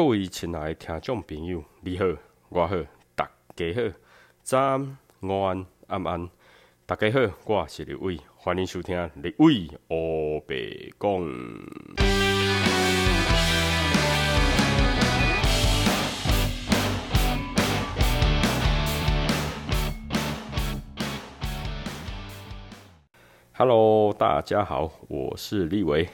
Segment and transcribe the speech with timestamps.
[0.00, 2.06] 各位亲爱的听众朋友，你好，
[2.48, 2.74] 我好，
[3.14, 3.94] 大家好，
[4.42, 6.30] 早安、午安、晚安，
[6.86, 11.20] 大家好，我是李伟，欢迎收听李伟黑白讲。
[23.52, 26.08] Hello，大家好，我是立维，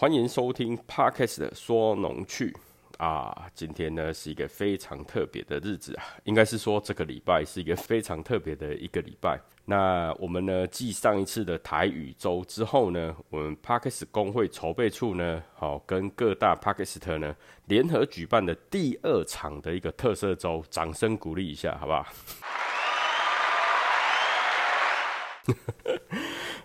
[0.00, 2.56] 欢迎收听 Podcast 的说农趣
[2.96, 3.50] 啊。
[3.54, 9.38] 今天呢是一个非常特别的日子啊，应该是说这个礼拜是一个非常特别的一个礼拜。
[9.66, 22.06] 那我们呢继上一次的台语周之后呢，我们 Podcast 工会筹备处呢，好跟各大 Podcast 呢联合举办的第二场的一个特色周，掌声鼓励一下，好不好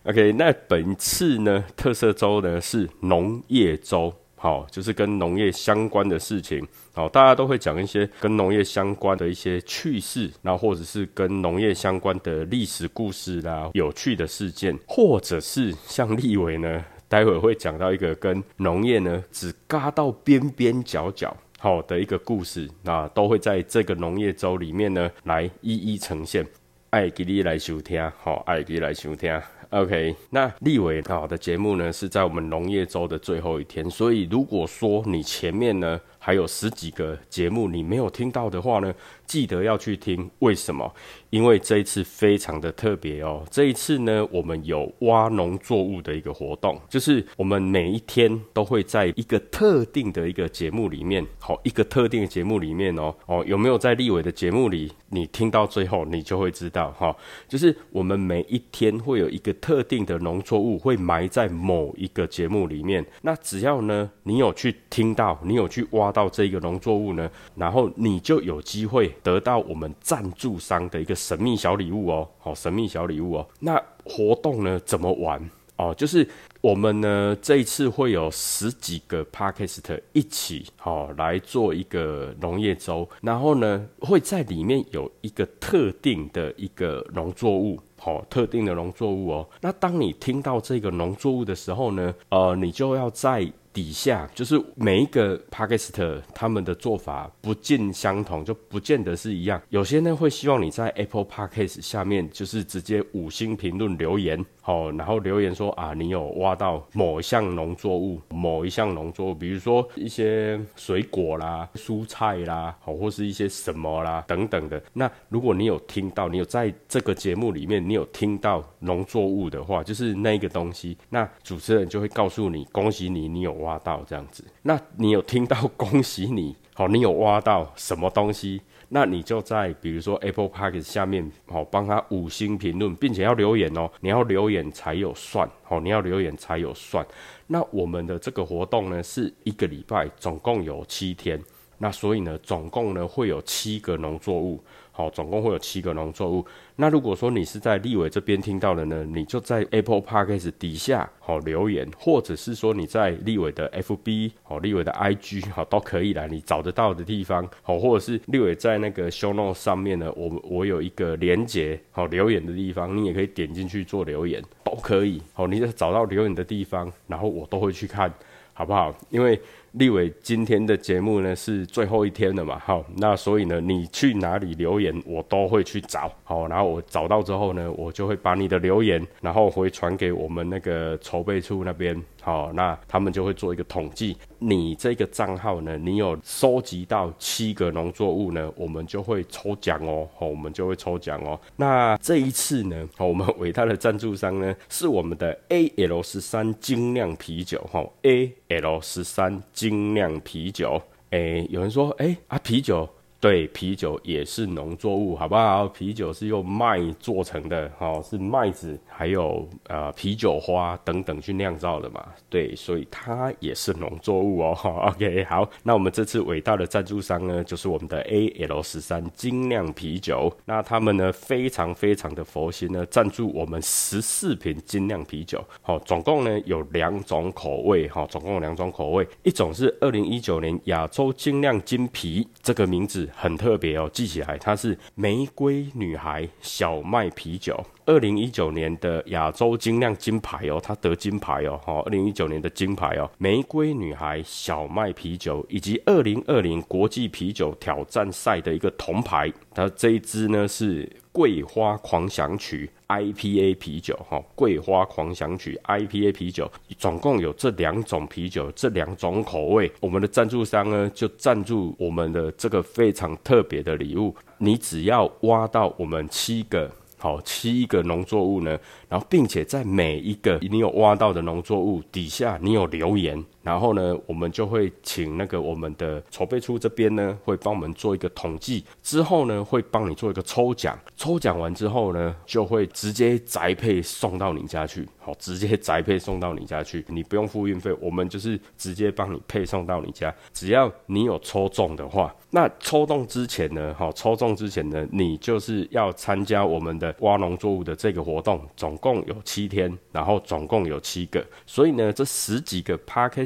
[0.05, 26.45] ？OK，那本次呢，特色周呢是农业周，好，就是跟农业相关的事情，好，大家都会讲一些跟农业相关的一些趣事，然后或者是跟农业相关的历史故事啦、有趣的事件，或者是像立伟呢，待会会讲到一个跟农业呢只嘎到边边角角好的一个故事，那都会在这个农业周里面呢来一一呈现。
[26.91, 29.41] 爱给你来收听，好，爱给你来收听。
[29.71, 38.91] OK，那立伟好的节目呢是在我们农业周的最后一天，所以如果说你前面呢还有十几个节目你没有听到的话呢，
[39.27, 40.27] 记得要去听。
[40.39, 40.91] 为什么？
[41.29, 43.45] 因为这一次非常的特别哦。
[43.51, 54.91] 这一次呢，我们有挖农作物的一个活动，就是我们每一天都会在一个特定的一个节目里面，好，一个特定的节目里面哦，哦，有没有在立伟的节目里？
[55.09, 57.15] 你听到最后，你就会知道哈，
[57.47, 63.05] 就是我们每一天会有一个特定的农作物会埋在某一个节目里面。
[63.21, 73.47] 那只要呢，你有去听到，你有去挖到这个农作物呢，然后你就有机会得到我们赞助商的一个神秘小礼物哦，好，神秘小礼物哦。
[73.59, 75.49] 那活动呢，怎么玩？
[75.75, 76.25] 哦，就是
[76.61, 89.49] 我们呢这一次会有十几个 p a r k e s t 一起哦来做一个农业周，然后呢会在里面有一个特定的一个农作物，好特定的农作物哦。
[89.59, 93.45] 那当你听到这个农作物的时候呢，呃，你就要在。
[93.75, 99.61] 底下就是每一个 p a k i s t 他们的做法不尽相同，就不见得是一样。
[99.67, 114.81] 有些呢会希望你在 Apple p a k a s t 下面就是直接五星评论留言，好，然后留言说啊，你有挖到某一项农作物，某一项农作物，比如说一些水果啦、蔬菜啦，好，或是一些什么啦等等的。
[114.93, 123.64] 那如果你有听到，你有在这个节目里面你有听到农作物的话，就是那个东西，那主持人就会告诉你，恭喜你，你有。
[123.65, 128.61] 挖到这样子，那你有听到恭喜你，好，你有挖到什么东西？
[128.89, 137.03] 那你就在比如说 Apple Park 下面，好，帮他五星评论，并且要留言哦，你要留言才有算，好，你要留言才有算。
[137.47, 141.41] 那我们的这个活动呢，是一个礼拜，总共有七天，
[141.79, 144.63] 那所以呢，总共呢会有七个农作物。
[144.97, 146.45] 好，总共会有七个农作物。
[146.77, 165.21] 那如果说你是在立伟这边听到的呢，你就在 Apple Podcast 底下好留言，或者是说你在立伟的 FB 好，立伟的 IG 好都可以啦，你找得到的地方好，或者是立伟在那个 Show Note 上面呢，我我有一个连接好留言的地方，你也可以点进去做留言，都可以。
[165.33, 168.09] 好，你找到留言的地方，然后我都会去看，
[168.53, 168.95] 好不好？
[169.09, 169.37] 因为
[169.77, 191.39] 立伟今天的节目呢是最后一天了嘛，好，那所以呢，你去哪里留言，我都会去找，好，然后我找到之后呢，我就会把你的留言，然后回传给我们那个筹备处那边，好，那他们就会做一个统计，你这个账号呢，你有收集到七个农作物呢，我们就会抽奖哦，好，我们就会抽奖哦。
[191.55, 199.35] 那这一次呢，好，我们 伟大的赞助商呢是我们的 A L 十三精酿啤酒，哈，A L 十三。
[199.53, 200.81] 精酿啤酒，
[201.11, 202.89] 诶，有人说，诶，啊，啤酒。
[203.19, 205.67] 对，啤酒也是农作物，好不好？
[205.69, 212.05] 啤酒是用麦做成的，哈，是麦子，还有呃啤酒花等等去酿造的嘛。
[212.29, 214.55] 对，所以它也是农作物哦。
[214.93, 220.31] OK，好，那我们这次伟大的赞助商呢，就是我们的 AL 十三精酿啤酒。
[220.45, 225.43] 那他们呢，非常非常的佛心呢，赞助我们十四瓶精酿啤酒。
[225.63, 233.04] 好，总共呢有两种口味，哈，总共有两种口味，一种是二零一九年亚洲精酿金啤，这个名字。
[233.15, 237.65] 很特别哦，记起来，它是玫瑰女孩小麦啤酒。
[237.87, 266.71] 二零一九年的亚洲精酿金牌哦，他得金牌哦，哈，二零一九年的金牌哦，玫瑰女孩小麦啤酒以及二零二零国际啤酒挑战赛的一个铜牌，它这一支呢是桂花狂想曲 IPA 啤酒，哈，桂花狂想曲 IPA 啤酒，总共有这两种啤酒，这两种口味，我们的赞助商呢就赞助我们的这个非常特别的礼物，你只要挖到我们七个。
[267.05, 268.57] 好，七个农作物呢，
[268.89, 273.23] 然后并且在每一个你有挖到的农作物底下，你有留言。
[273.45, 280.77] 然后呢，我们就会请那个我们的筹备处这边呢，会帮我们做一个统计，之后呢，会帮你做一个抽奖。
[280.95, 284.89] 抽奖完之后呢，就会直接宅配送到你家去。
[284.97, 290.11] 好，直接宅配送到你家去，你不用付运费，我们就是直接帮你配送到你家。
[290.33, 303.25] 只要你有抽中的话，那抽中之前呢，好，抽中之前呢，你就是要参加我们的挖农作物的这个活动，总共有七天，然后总共有七个，所以呢，这十几个 p a r k a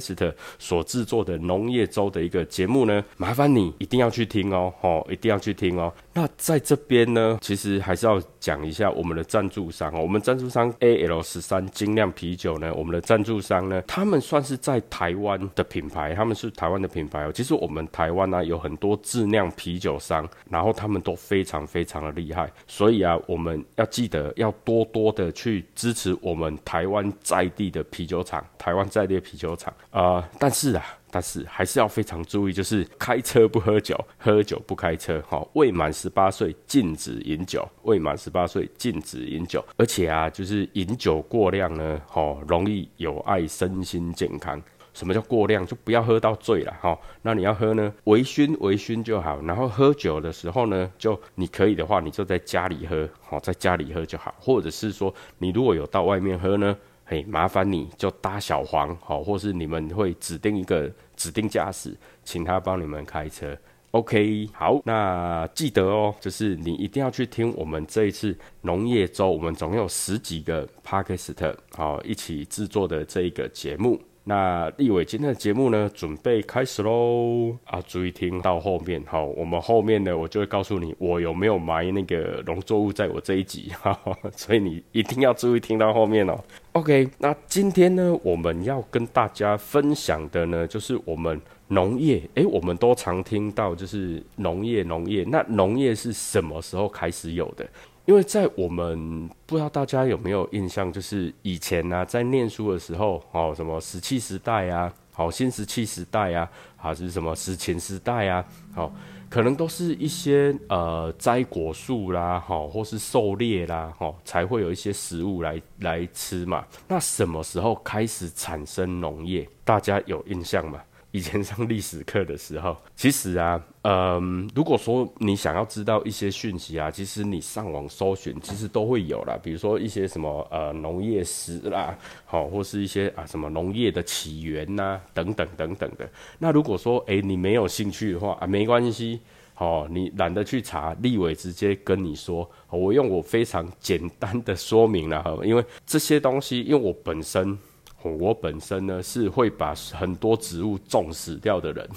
[0.57, 5.91] 所制作的农业周的一个节目呢，麻烦你一定要去听哦，吼，一定要去听哦。
[6.19, 17.31] 那在这边呢，其实还是要讲一下我们的赞助商哦，我们赞助商 A L 十三精酿啤酒呢，我们的赞助商呢，他们算是在台湾的品牌，他们是台湾的品牌。
[17.31, 29.73] 其实我们台湾呢有很多自酿啤酒商，然后他们都非常非常的厉害，所以啊，我们要记得要多多的去支持我们台湾在地的啤酒厂，台湾在地的啤酒厂。
[29.91, 35.21] 啊，但是啊，但是还是要非常注意，就是开车不喝酒，喝酒不开车。
[35.27, 39.63] 哈，未满十八岁禁止饮酒，未满十八岁禁止饮酒。
[39.77, 44.61] 而且啊，就是饮酒过量呢，哈，容易有碍身心健康。
[44.91, 45.65] 什么叫过量？
[45.65, 46.97] 就不要喝到醉了，哈。
[47.21, 49.39] 那你要喝呢，微醺微醺就好。
[49.43, 54.33] 然后喝酒的时候呢，就你可以的话，你就在家里喝，好，在家里喝就好。
[54.39, 56.75] 或者是说，你如果有到外面喝呢？
[57.11, 63.57] 嘿，麻烦你就搭小黄好，或是你们会指定一个指定驾驶，请他帮你们开车。
[63.89, 73.99] OK，好，那记得哦，就是你一定要去听我们这一次农业周，我们总共有十几个 p a r k e s t 好一起制作的这一个节目。
[74.29, 77.81] 那立伟今天的节目呢，准备开始喽啊！
[77.87, 83.99] 注意听到后面，好，我们后面呢，我就会告诉你我有没有埋那个农作物在我这一集，哈，
[84.37, 86.39] 所以你一定要注意听到后面哦。
[86.73, 97.67] OK，那今天呢，我们要跟大家分享的呢，就是我们农业，诶，我们都常听到就是农业，农业，那农业是什么时候开始有的？
[98.09, 108.91] 因为在我们不知道大家有没有印象，就是以前呢，在念书的时候，哦，什么石器时代啊，好新石器时代啊，还是什么史前时代啊，好，
[109.29, 116.65] 可能都是一些呃摘果树啦，好，或是狩猎啦，好，才会有一些食物来来吃嘛。
[116.87, 119.47] 那什么时候开始产生农业？
[119.63, 120.81] 大家有印象吗？
[121.11, 129.35] 以前上历史课的时候， 其实啊，嗯，如果说你想要知道一些讯息啊，其实你上网搜寻，其实都会有啦。
[129.41, 136.07] 比如说一些什么呃农业史啦，好，或是一些啊什么农业的起源呐，等等等等的。
[136.37, 139.19] 那如果说诶你没有兴趣的话啊，没关系，
[139.55, 147.57] 好，你懒得去查，立伟直接跟你说，我用我非常简单的说明了哈，因为这些东西，因为我本身。
[148.03, 151.89] 我本身呢是会把很多植物种死掉的人，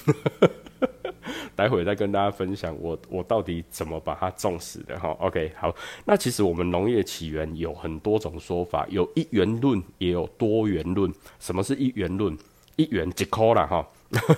[1.55, 5.11] 待会再跟大家分享我我到底怎么把它种死的哈。
[5.21, 11.13] OK，好，那其实我们农业起源有很多种说法，有一元论，也有多元论。
[11.39, 12.37] 什么是一元论？
[12.77, 13.87] 一元即可了哈。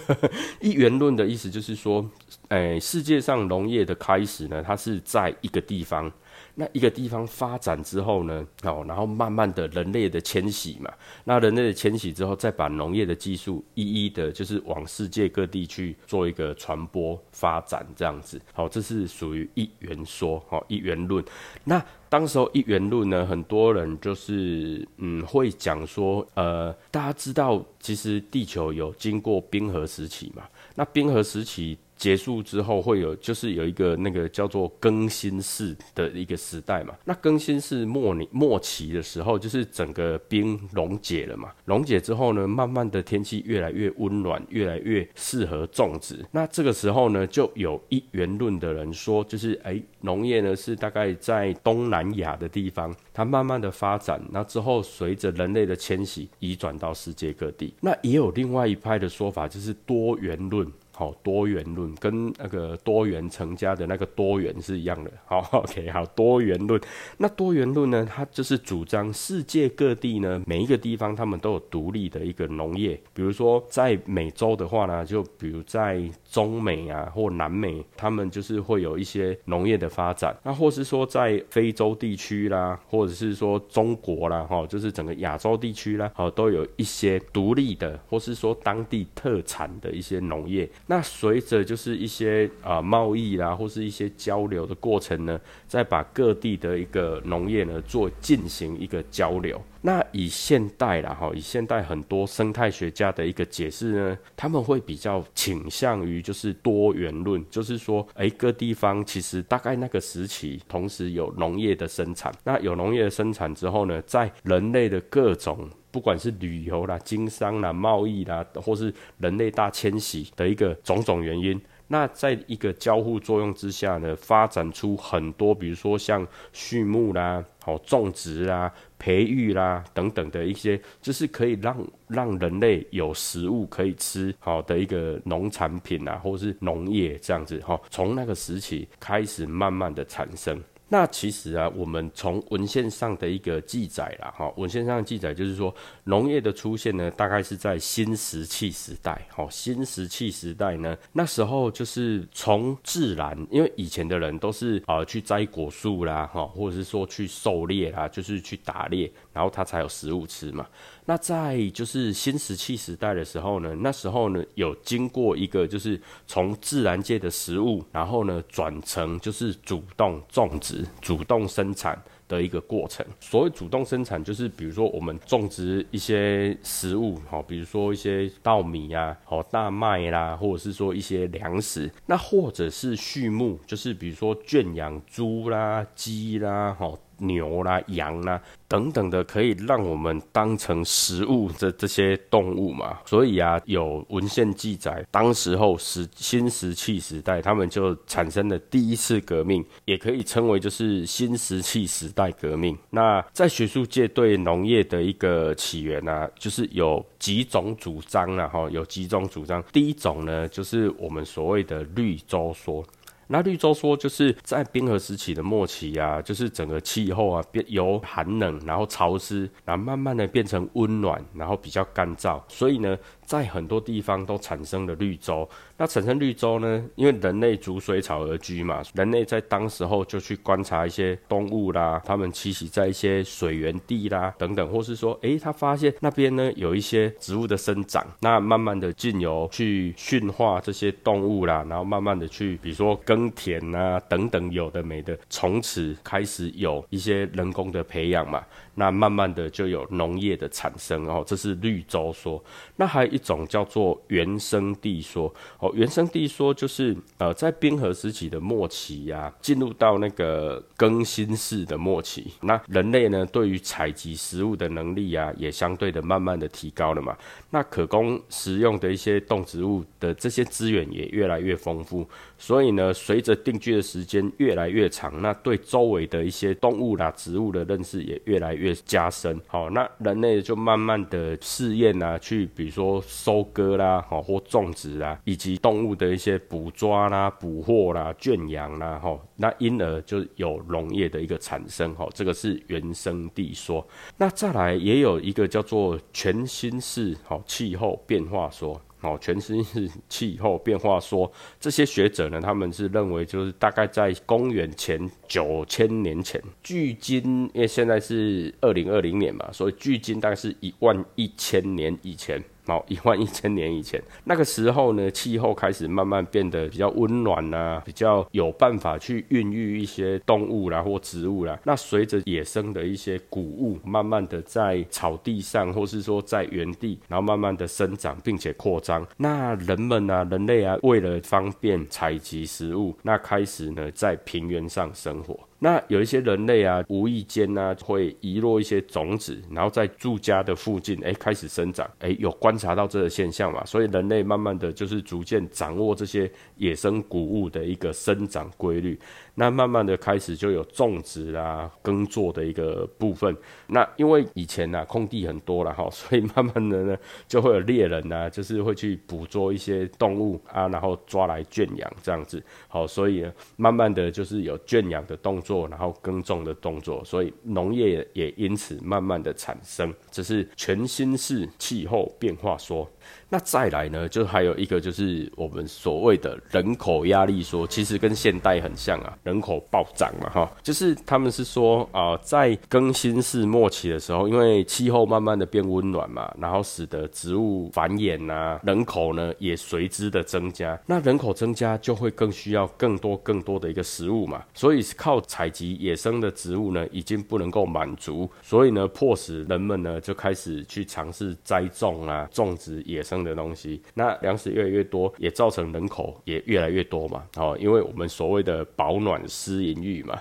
[0.60, 2.08] 一元论的意思就是说，
[2.48, 6.10] 诶，世界上农业的开始呢，它是在一个地方。
[6.56, 10.88] 那一个地方发展之后呢，哦，然后慢慢的人类的迁徙嘛，
[11.24, 21.24] 那人类的迁徙之后，再把农业的技术一一的，就是往世界各地去做一个传播发展，这样子，好，这是属于一元说，好，一元论。
[21.64, 30.44] 那当时候一元论呢，很多人就是嗯会讲说，呃，大家知道其实地球有经过冰河时期嘛，
[30.76, 31.76] 那冰河时期。
[31.96, 36.94] 结束之后会有，就是有一个那个叫做更新世的一个时代嘛。
[37.04, 41.50] 那更新世末年末期的时候，就是整个冰溶解了嘛。
[41.64, 46.24] 溶解之后呢，慢慢的天气越来越温暖，越来越适合种植。
[46.32, 57.72] 那这个时候呢，就有一元论的人说，就是哎，农业呢是大概在东南亚的地方，它慢慢的发展，那之后随着人类的迁徙，移转到世界各地。
[57.80, 60.70] 那也有另外一派的说法，就是多元论。
[60.96, 65.10] 好，多元论跟那个多元成家的那个多元是一样的。
[65.26, 66.80] 好， OK，好，多元论。
[67.18, 72.98] 那多元论呢，它就是主张世界各地呢，每一个地方他们都有独立的一个农业。
[73.12, 80.36] 比如说在美洲的话呢，就比如在中美啊或南美，他们就是会有一些农业的发展。
[80.44, 90.70] 那或是说在非洲地区啦，或者是说中国啦，哈，就是整个亚洲地区啦，哦，都有一些独立的，或是说当地特产的一些农业。
[90.86, 99.60] 那随着就是一些啊贸易啦，或是一些交流的过程呢，再把各地的一个农业呢做进行一个交流。
[99.80, 115.68] 那以现代啦哈，以现代很多生态学家的一个解释呢，他们会比较倾向于就是多元论，就是说，哎，各地方其实大概那个时期同时有农业的生产，那有农业的生产之后呢，在人类的各种。
[115.94, 131.76] 不管是旅游啦、经商啦、贸易啦，或是人类大迁徙的一个种种原因，那在一个交互作用之下呢，发展出很多，比如说像畜牧啦、好种植啦、培育啦等等的一些，就是可以让
[132.08, 140.60] 让人类有食物可以吃好的一个农产品啊，或是农业这样子哈，从那个时期开始慢慢的产生。
[140.88, 145.74] 那其实啊，我们从文献上的一个记载啦，哈，文献上的记载就是说，
[146.04, 160.66] 农业的出现呢，大概是在新石器时代，哈，新石器时代呢，那时候就是从自然，因为以前的人都是啊去摘果树啦，哈，或者是说去狩猎啦，就是去打猎，然后他才有食物吃嘛。
[161.04, 173.04] 那在就是新石器时代的时候呢，那时候呢有经过一个就是从自然界的食物，然后呢转成就是主动种植、主动生产的一个过程。
[173.20, 186.98] 所谓主动生产，就是比如说我们种植一些食物，好，比如说一些稻米呀、好大麦啦，或者是说一些粮食，那或者是畜牧，就是比如说圈养猪啦、鸡啦，好。
[187.18, 192.98] 牛啦、羊啦等等的，可以让我们当成食物的这些动物嘛。
[193.06, 202.76] 所以啊，有文献记载，当时候石新石器时代，他们就产生了第一次革命，也可以称为就是新石器时代革命。
[202.90, 209.62] 那在学术界对农业的一个起源呢，就是有几种主张了哈，有几种主张。
[209.72, 212.84] 第一种呢，就是我们所谓的绿洲说。
[213.28, 222.96] 那绿洲说，就是在冰河时期的末期啊，就是整个气候啊变由寒冷，然后潮湿，然后慢慢的变成温暖，然后比较干燥，所以呢。
[223.24, 226.84] 在很多地方都产生了绿洲，那产生绿洲呢？
[226.94, 248.44] 因为人类逐水草而居嘛，人类在当时候就去观察一些动物啦，他们栖息在一些水源地啦等等，或是说，诶，他发现那边呢有一些植物的生长，那慢慢的进由去驯化这些动物啦，然后慢慢的去，比如说耕田啊等等，有的没的，从此开始有一些人工的培养嘛。
[248.74, 252.42] 那慢慢的就有农业的产生哦，这是绿洲说。
[252.76, 267.16] 那还有一种叫做原生地说哦，原生地说就是呃，在冰河时期的末期呀，进入到那个更新世的末期，那人类呢对于采集食物的能力啊，也相对的慢慢的提高了嘛。
[267.50, 272.04] 那可供食用的一些动植物的这些资源也越来越丰富，
[272.36, 278.63] 所以呢，随着定居的时间越来越长，那对周围的一些动物啦、植物的认识也越来越。
[278.64, 293.86] 越加深，好，那人类就慢慢的试验啊，去比如说收割啦，好或种植啊，以及动物的一些捕抓啦、捕获啦、圈养啦，哈，那因而就有农业的一个产生，哈，这个是原生地说。
[294.16, 298.80] 那再来也有一个叫做全新式好气候变化说。
[299.04, 301.30] 哦，全新是气候变化说，
[301.60, 312.42] 这些学者呢，他们是认为就是大概在公元前九千年前，距今因为现在是二零二零年嘛，所以距今大概是一万一千年以前。
[312.66, 321.58] 好，一万一千年以前，那个时候呢，气候开始慢慢变得比较温暖呐，比较有办法去孕育一些动物啦或植物啦。
[321.64, 329.06] 那随着野生的一些谷物，慢慢的在草地上，或是说在原地，然后慢慢的生长并且扩张。
[329.18, 335.38] 那人们啊，人类啊，为了方便采集食物，那开始呢在平原上生活。
[335.64, 343.64] 那有一些人类啊，无意间呢会遗落一些种子，然后在住家的附近，哎，开始生长，哎，有观察到这个现象嘛？
[343.64, 349.00] 所以人类慢慢的就是逐渐掌握这些野生谷物的一个生长规律。
[349.36, 353.36] 那慢慢的开始就有种植啊、耕作的一个部分。
[353.66, 362.42] 那因为以前呢空地很多了哈，所以慢慢的呢就会有猎人啊，就是会去捕捉一些动物啊，然后抓来圈养这样子。
[362.68, 363.24] 好，所以
[363.56, 369.92] 慢慢的就是有圈养的动作，然后耕种的动作，所以农业也因此慢慢的产生。
[370.10, 372.88] 这是全新式气候变化说。
[373.34, 403.23] 那再来呢，就还有一个就是我们所谓的人口压力说，其实跟现代很像啊，人口暴涨嘛，哈，就是他们是说啊，在更新世末期的时候，因为气候慢慢的变温暖嘛，然后使得植物繁衍呐，人口呢也随之的增加，那人口增加就会更需要更多更多的一个食物嘛，所以靠采集野生的植物呢，已经不能够满足，所以呢，迫使人们呢就开始去尝试栽种啊，种植野生。
[403.24, 407.24] 的东西，那粮食越来越多，也造成人口也越来越多嘛。
[407.36, 410.20] 哦，因为我们所谓的保暖思淫欲嘛。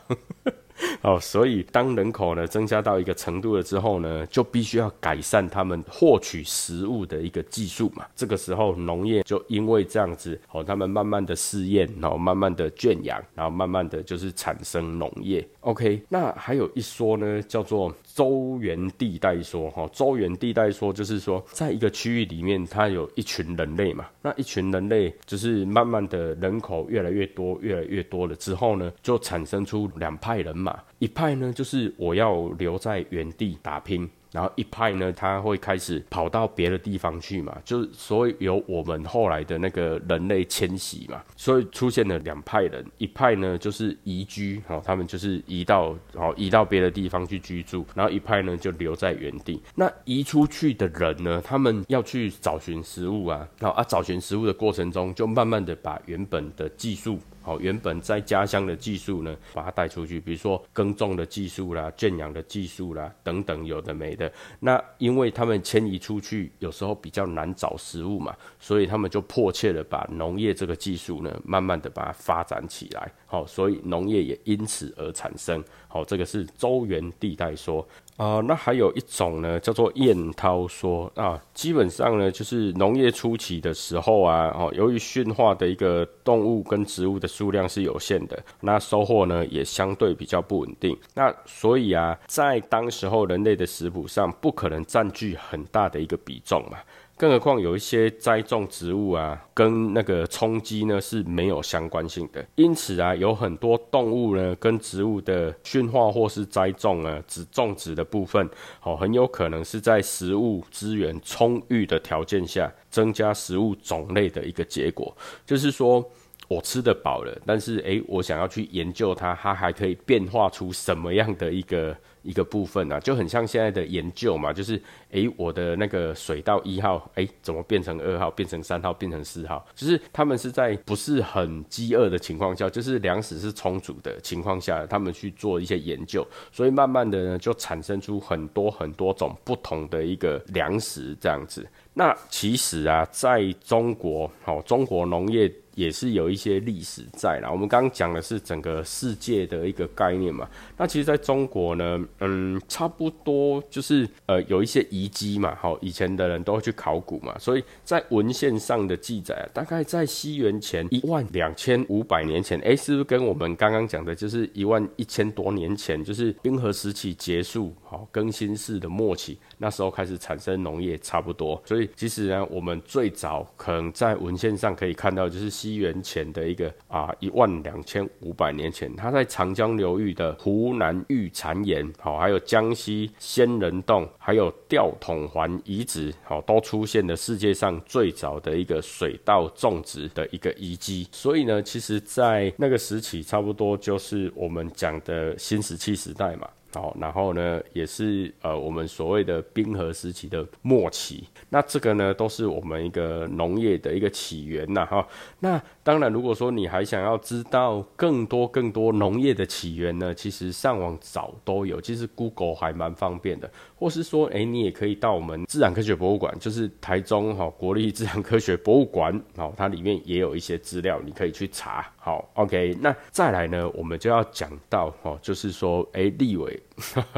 [1.01, 8.05] 哦，所以当人口呢增加到一个程度了之后呢，就必须要改善他们获取食物的一个技术嘛。
[8.15, 15.45] 这个时候农业就因为这样子，哦，他们慢慢的试验，然后慢慢的圈养，然后慢慢的就是产生农业。
[15.61, 17.93] OK，那还有一说呢，叫做。
[18.15, 34.09] 周原地带说，哈，周原地带说就是说，在一个区域里面，它有一群人类嘛，那一群人类就是慢慢的人口越来越多，越来越多了之后呢，就产生出两派人马，一派呢就是我要留在原地打拼。
[34.31, 49.61] 然后一派呢，他会开始跑到别的地方去嘛，就是所以有我们后来的那个人类迁徙嘛，所以出现了两派人，一派呢就是移居，哦，他们就是移到，哦，移到别的地方去居住，然后一派呢就留在原地。
[49.75, 57.19] 那移出去的人呢，他们要去找寻食物啊，然后啊找寻食物的过程中，就慢慢的把原本的技术。
[57.43, 64.31] 好，原本在家乡的技术呢，把它带出去，比如说耕种的技术啦、圈养的技术啦等等，有的没的。
[64.61, 73.11] 那因为他们迁移出去，有时候比较难找食物嘛，所以他们就迫切的把农业这个技术呢，慢慢的把它发展起来。
[73.25, 75.61] 好，所以农业也因此而产生。
[75.89, 77.85] 好，这个是周原地带说。
[78.15, 96.77] 啊，那还有一种呢，叫做燕涛说啊，基本上呢，就是农业初期的时候啊，哦，由于驯化的一个动物跟植物的数量是有限的，那收获呢也相对比较不稳定，那所以啊，在当时候人类的食谱上不可能占据很大的一个比重嘛。
[97.15, 102.43] 更何况有一些栽种植物啊，跟那个冲击呢是没有相关性的。
[102.55, 108.49] 因此啊，有很多动物呢，跟植物的驯化或是栽种啊，只种植的部分，
[108.81, 115.15] 哦，很有可能是在食物资源充裕的条件下，增加食物种类的一个结果。
[115.45, 116.03] 就是说
[116.47, 121.95] 我吃得饱了，但是诶，我想要去研究它，它还可以变化出什么样的一个。
[122.23, 129.67] 一个部分啊，就很像现在的研究嘛，就是诶，我的那个水稻一号，诶，怎么变成二号，变成三号，变成四号？
[129.75, 141.67] 就是他们是在不是很饥饿的情况下，就是粮食是充足的情况下，他们去做一些研究，所以慢慢的呢，就产生出很多很多种不同的一个粮食这样子。
[141.93, 145.51] 那其实啊，在中国，好，中国农业。
[145.75, 147.49] 也是有一些历史在啦。
[147.49, 150.47] 我们刚刚讲的是整个世界的一个概念嘛。
[150.77, 171.59] 那其实在中国呢，嗯，差不多就是呃有一些遗迹嘛，好，以前的人都会去考古嘛，所以在文献上的记载啊，大概在西元前一万两千五百年前，哎，是不是跟我们刚刚讲的，就是一万一千多年前，就是冰河时期结束，好，更新世的末期，那时候开始产生农业差不多。
[171.65, 175.53] 所以其实呢，我们最早可能在文献上可以看到，就是。
[175.53, 191.07] 西元前的一个啊一万两千五百年前，它在长江流域的湖南玉蟾岩，好，还有江西仙人洞，还有吊桶环遗址，好，都出现了世界上最早的一个水稻种植的一个遗迹。
[191.11, 196.49] 所以呢，其实，在那个时期，差不多就是我们讲的新石器时代嘛。
[196.73, 201.23] 好，然后呢，也是呃我们所谓的冰河时期的末期。
[201.49, 205.07] 那这个呢，都是我们一个农业的一个起源呐，哈。
[205.39, 213.49] 那当然，如果说你还想要知道更多更多农业的起源呢，其实上网找都有，其实 Google 还蛮方便的。
[213.75, 221.85] 或是说，哎，你也可以到我们自然科学博物馆，就是台中哈国立自然科学博物馆，好，它里面也有一些资料，你可以去查。
[221.97, 226.72] 好，OK，那再来呢，我们就要讲到哈，就是说，哎，立委。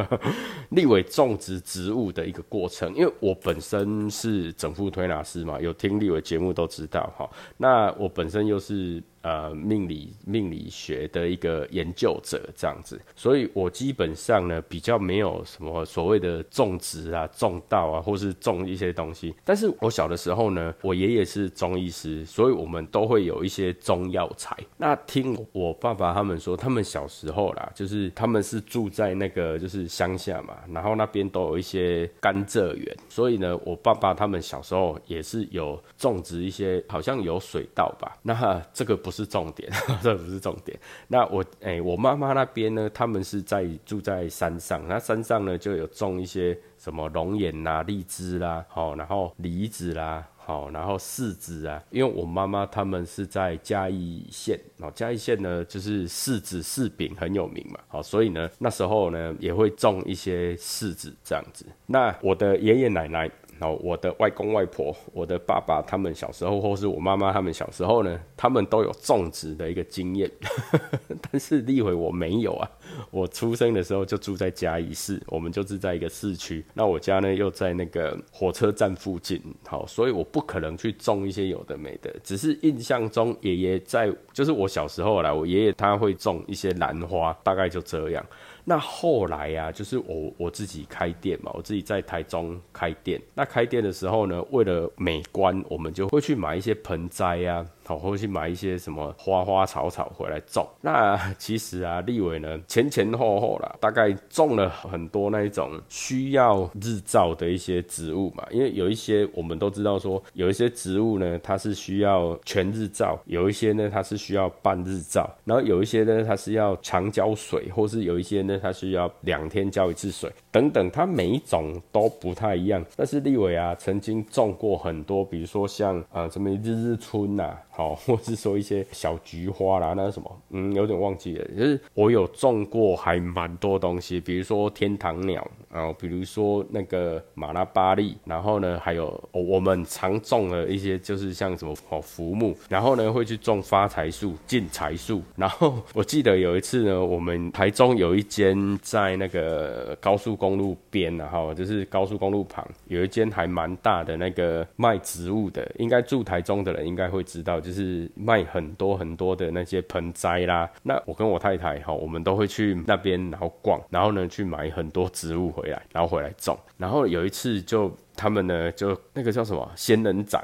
[0.70, 7.30] 立委种植植物的一个过程，因为我本身是整副推拿师嘛，有听立委节目都知道哈。
[7.58, 9.02] 那我本身又是。
[9.26, 19.34] 呃，命理命理学的一个研究者这样子，所以我基本上呢比较没有什么所谓的种植啊、种稻啊，或是种一些东西。
[19.44, 24.56] 但是我小的时候呢，我爷爷是中医师，所以我们都会有一些中药材。
[24.78, 38.16] 那听我爸爸他们说，他们小时候啦，就是他们是住在那个就是乡下嘛，然后那边都有一些甘蔗园，所以呢，我爸爸他们小时候也是有种植一些，好像有水稻吧。
[38.22, 39.16] 那这个不。
[39.16, 39.72] 是重点，
[40.04, 40.78] 这不是重点。
[41.08, 51.84] 那我哎，我妈妈那边呢，他们是在住在山上，那山上呢就有种一些什么龙眼啦、荔枝啦，好，然后梨子啦，好，然后柿子啊。
[51.90, 61.66] 因为我妈妈他们是在嘉义县，哦，嘉义县呢就是柿子柿饼很有名嘛，好，所以呢那时候呢也会种一些柿子这样子。
[61.88, 63.30] 那我的爷爷奶奶。
[63.60, 70.30] 然后我的外公外婆、我的爸爸他们小时候，或是我妈妈他们小时候呢，他们都有种植的一个经验，
[71.32, 72.70] 但是立回我没有啊。
[73.12, 76.64] 我出生的时候就住在嘉义市，我们就是在一个市区。
[76.74, 82.14] 那我家呢又在那个火车站附近，好，所以我不可能去种一些有的没的。
[82.24, 88.26] 只是印象中爷爷在，就是我小时候来，我爷爷他会种一些兰花，大概就这样。
[88.68, 93.22] 那后来呀，就是我我自己开店嘛，我自己在台中开店。
[93.36, 97.64] 那开店的时候呢，为了美观，我们就会去买一些盆栽呀。
[97.86, 100.68] 好，或去买一些什么花花草草回来种。
[100.82, 108.44] 那其实啊，立伟呢前前后后啦，大概种了很多那一种需要日照的一些植物嘛。
[108.50, 120.90] 因为有一些我们都知道说，有一些植物呢，它是需要全日照；有一些呢，它是需要半日照；然后有一些呢，它是要常浇水，或是有一些呢，它需要两天浇一次水等等。
[120.90, 122.84] 它每一种都不太一样。
[122.96, 127.56] 但是立伟啊，曾经种过很多，比如说像啊什么日日春呐。
[127.76, 131.46] 好， 或是说一些小菊花啦，那什么，嗯，有点忘记了。
[131.58, 145.22] 就是我有种过还蛮多东西，比如说天堂鸟，然后比如说那个马拉巴利，然后呢，还有我们常种的一些，就是像什么哦浮木，然后呢会去种发财树、进财树。
[145.36, 157.60] 然后我记得有一次呢，我们台中有一间在那个高速公路边，然后就是高速公路旁有一间还蛮大的那个卖植物的，应该住台中的人应该会知道。
[157.66, 166.56] 就是卖很多很多的那些盆栽啦，那我跟我太太哈，我们都会去那边然后逛，然后呢去买很多植物回来，然后回来种。
[166.78, 170.44] 然后有一次就他们呢就那个叫什么仙人掌，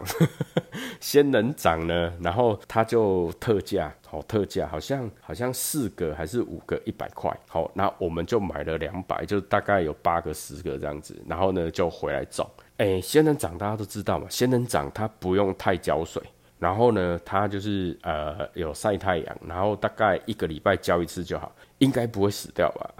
[0.99, 12.49] 仙人掌呢，然后他就特价，好特价，好像好像四个还是五个一百块，好，那我们就买了两百，就大概有八个十个这样子，然后呢就回来种。
[12.77, 16.21] 哎，仙人掌大家都知道嘛，仙人掌它不用太浇水。
[16.61, 22.93] 然后呢，它就是呃有晒太阳，然后大概一个礼拜浇一次就好，应该不会死掉吧？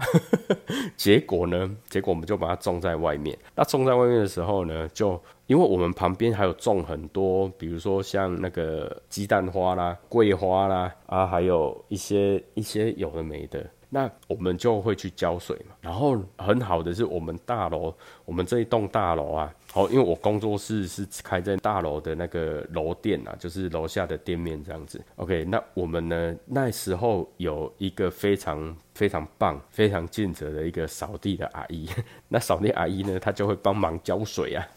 [0.98, 3.38] 结果呢，结果我们就把它种在外面。
[3.54, 5.10] 那种在外面的时候呢，就
[5.46, 13.64] 因为我们旁边还有种很多，比如说像那个鸡蛋花啦、桂花啦啊，还有一些一些有的没的。
[13.94, 17.94] 那我们就会去浇水嘛，然后很好的是我们大楼，
[18.24, 25.02] 我们这一栋大楼啊，好，因为我工作室是开在大楼的那个楼店啊，就是楼下的店面这样子。
[25.16, 31.88] OK，那我们呢那时候有一个非常非常棒、非常尽责的一个扫地的阿姨，
[32.28, 34.68] 那扫地阿姨呢，她就会帮忙浇水啊。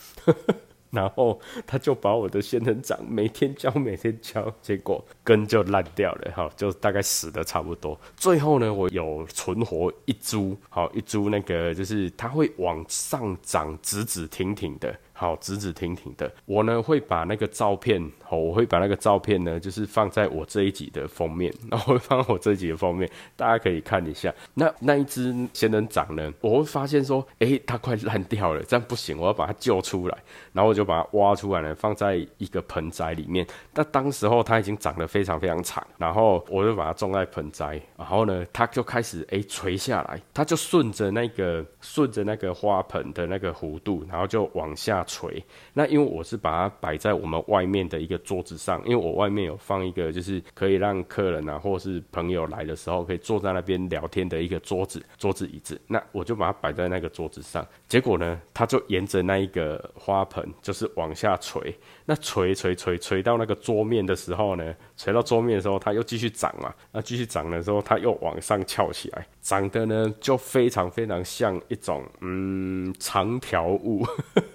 [0.96, 8.00] 然后他就把我的仙人掌每天浇，每天浇，结果根就烂掉了，哈，就大概死的差不多。
[8.16, 14.96] 最后呢，我有存活一株，好一株那个就是它会往上长，直直挺挺的。
[15.16, 16.32] 好直直挺挺的。
[16.46, 24.34] 我呢会把那个照片，好，我会把那个照片呢，就是放在我这一集的封面，然后会放我这一集的封面，大家可以看一下。
[24.54, 30.18] 那那一只仙人掌呢，我会发现说，诶，它快烂掉了，这样不行，我要把它救出来，
[30.52, 33.48] 然后我就把它挖出来了，放在一个盆栽里面。
[33.74, 45.44] 那当时候它已经长得非常非常长，然后我就把它种在盆栽，然后呢，它就开始诶垂下来，它就顺着那个顺着那个花盆的那个弧度，然后就往下垂。
[45.74, 57.66] 那因为我是把它摆在我们外面的一个桌子上，因为我外面有放一个就是可以让客人啊或是朋友来的时候可以坐在那边聊天的一个桌子、桌子椅子，那我就把它摆在那个桌子上。
[57.88, 74.06] 结果呢，它就沿着那一个花盆就是往下垂，那垂垂垂垂到那个桌面的时候呢，垂到桌面的时候，它又继续长嘛，那继续长的时候，它又往上翘起来，长得呢就非常非常像一种嗯长条物。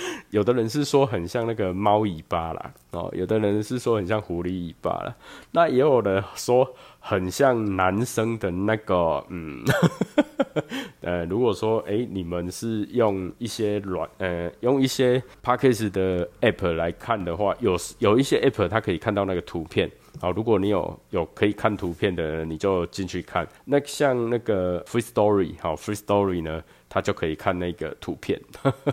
[0.30, 5.14] 有的人是说很像那个猫尾巴啦，哦，有的人是说很像狐狸尾巴啦，
[5.52, 6.68] 那也有的说
[7.00, 9.62] 很像男生的那个，嗯，
[11.00, 23.46] 呃，如果说哎，你们是用一些软，呃，用一些 p a c k a g e 的 app 来看的话，有有一些 app 它可以看到那个图片，好，如果你有有可以看图片的，你就进去看。
[23.64, 26.62] 那像那个 Free Story，好，Free Story 呢？
[26.90, 28.40] 它就可以看那个图片，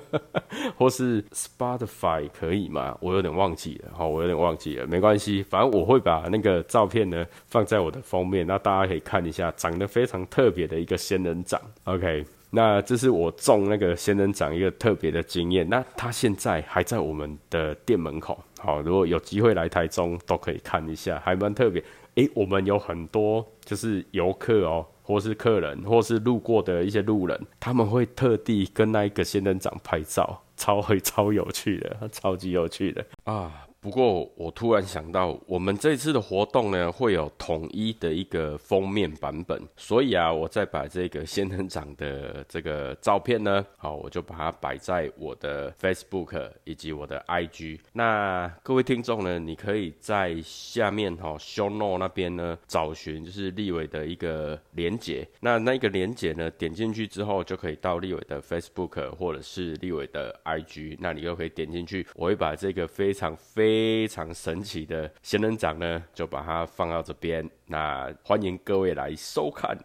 [0.78, 2.98] 或是 Spotify 可以吗？
[3.00, 11.62] 我有点忘记了，好，我有点忘记了，没关系，反正我会把那个照片呢放在我的封面，那大家可以看一下，长得非常特别的一个仙人掌。
[11.86, 15.68] OK，那这是我种那个仙人掌一个特别的经验。
[15.70, 21.84] 那它现在还在我们的店门口，好，如果有机会来台中都可以看一下，还蛮特别。
[22.16, 24.86] 诶，我们有很多就是游客哦。
[25.08, 33.68] 或是客人，或是路过的一些路人，他们会特地跟那一个仙人掌拍照，超会超有趣的，超级有趣的啊。
[33.86, 47.80] 不过我突然想到，我们这次的活动呢会有统一的一个封面版本，所以啊，我再把这个仙人掌的这个照片呢， 好，我就把它摆在我的 Facebook 以及我的 IG。
[47.94, 55.28] 那各位听众呢，你可以在下面哈 Show No 那边呢找寻就是立伟的一个连接。
[55.42, 60.98] 那那个连接呢，点进去之后就可以到立伟的 Facebook 或者是立伟的 IG。
[61.00, 67.48] 那你又可以点进去，我会把这个非常非非常神奇的仙人掌呢，就把它放到这边。
[67.66, 69.78] 那欢迎各位来收看。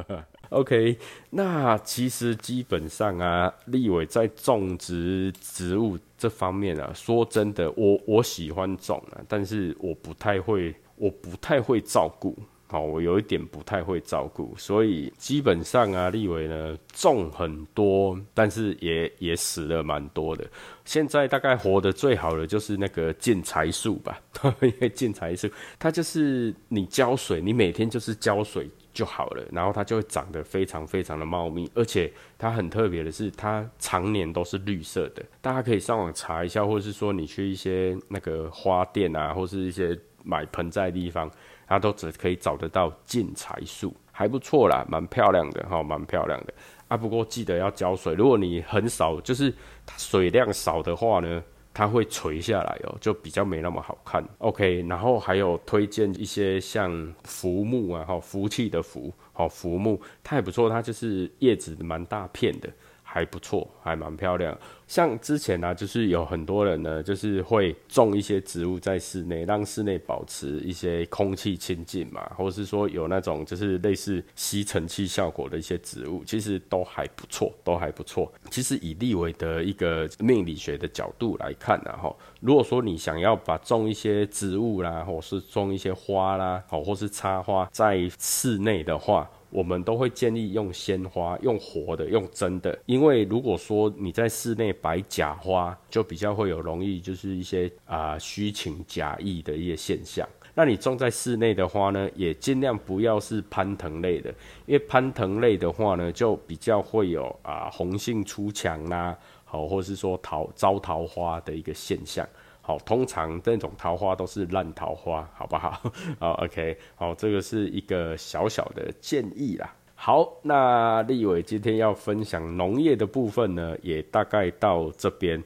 [0.50, 0.98] OK，
[1.30, 12.36] 那其实基本上啊，立伟在种植植物这方面啊，说真的，我我喜欢种啊，但是我不太会，我不太会照顾。
[12.70, 20.46] 好，我有一点不太会照顾，所以基本上啊，立伟呢种很多，但是也也死了蛮多的。
[20.84, 24.20] 现在大概活得最好的就是那个建材树吧，
[24.60, 35.24] 因为建材树它就是你浇水，你每天就是浇水就好了，然后它就会长得非常非常的茂密，而且它很特别的是，它常年都是绿色的。
[35.40, 41.30] 大家可以上网查一下，或者是说你去一些那个花店啊，或是一些买盆栽的地方。
[41.68, 46.54] 它都只可以找得到建材树，还不错啦，蛮漂亮的哈，蛮漂亮的
[46.88, 46.96] 啊。
[46.96, 49.52] 不过记得要浇水，如果你很少，就是
[49.98, 51.42] 水量少的话呢，
[51.74, 54.26] 它会垂下来哦，就比较没那么好看。
[54.38, 62.68] OK，然后还有推荐一些像浮木啊，哈，福气的福，好浮木，它也不错，它就是叶子蛮大片的。
[63.10, 64.56] 还不错，还蛮漂亮。
[64.86, 78.30] 像之前呢，就是有很多人呢，就是会种一些植物在室内，让室内保持一些空气清净嘛，或者是说有那种就是类似吸尘器效果的一些植物，其实都还不错，都还不错。
[78.50, 89.28] 其实以立伟的一个命理学的角度来看呢，哈，如果说你想要把种一些植物啦，或是种一些花啦，好，或是插花在室内的话。
[89.50, 100.28] 我们都会建议用鲜花，用活的，用真的，因为如果说你在室内摆假花，就比较会有容易就是一些啊虚情假意的一些现象。
[100.54, 104.28] 那你种在室内的花呢，也尽量不要是攀藤类的，
[104.66, 112.28] 因为攀藤类的话呢，就比较会有啊红杏出墙啦，好，或是说桃招桃花的一个现象。
[112.68, 115.80] 好，通常这种桃花都是烂桃花，好不好？
[116.20, 119.74] 好，OK，好，这个是一个小小的建议啦。
[119.94, 125.42] 好，那立伟今天要分享农业的部分呢，也大概到这边。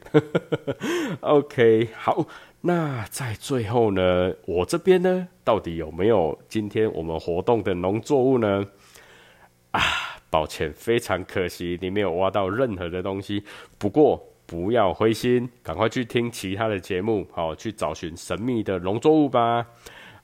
[1.22, 2.26] OK，好，
[2.62, 8.66] 那在最后呢，我这边呢，到底有没有今天我们活动的农作物呢？
[9.70, 9.80] 啊，
[10.28, 13.44] 抱歉，非常可惜，你没有挖到任何的东西。
[13.78, 14.31] 不过。
[14.52, 19.66] 不要灰心，赶快去听其他的节目，好去找寻神秘的农作物吧。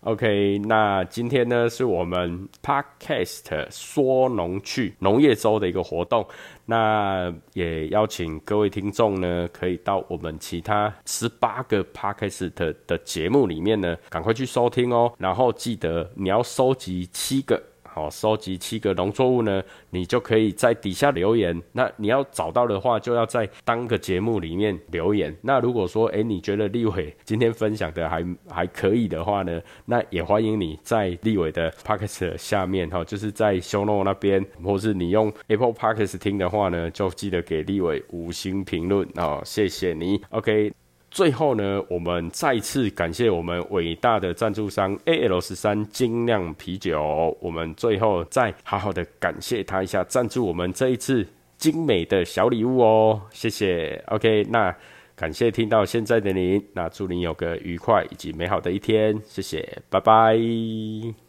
[0.01, 6.29] OK，那今天呢是我们 Podcast 说农趣农业周的一个活动，
[6.67, 12.53] 那也邀请各位听众呢，可以到我们其他十八个 Podcast
[12.87, 15.11] 的节目里面呢，赶快去收听哦。
[15.17, 17.61] 然后记得你要收集七个。
[17.91, 21.61] 好，收集七个农作物呢，你就可以在底下留言。
[21.73, 25.35] 那你要找到的话，就要在当个节目里面留言。
[25.43, 40.21] 那如果说，哎，你觉得立伟今天分享的还还可以的话呢，那也欢迎你在立伟的 podcast 下面哈，就是在 show No 那边，或是你用 Apple Podcast 听的话呢，就记得给立伟五星评论哦，谢谢你。
[40.31, 40.88] OK。
[41.11, 47.37] 最后呢，我们再次感谢我们伟大的赞助商 A L 十三精酿啤酒。
[47.41, 54.03] 我们最后再好好的感谢他一下，赞助我们这一次精美的小礼物哦，谢谢。
[54.09, 54.75] OK，那
[55.17, 61.28] 感谢听到现在的您，那祝您有个愉快以及美好的一天，谢谢，拜拜。